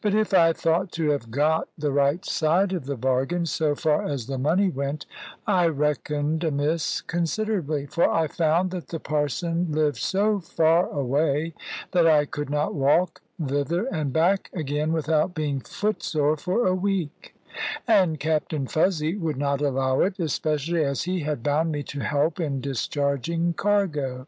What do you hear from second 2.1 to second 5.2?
side of the bargain, so far as the money went,